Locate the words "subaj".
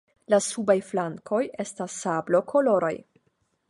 0.45-0.77